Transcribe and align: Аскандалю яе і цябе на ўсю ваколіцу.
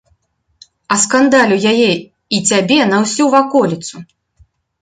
Аскандалю 0.95 1.57
яе 1.71 1.91
і 2.39 2.39
цябе 2.49 2.79
на 2.93 2.97
ўсю 3.05 3.25
ваколіцу. 3.37 3.97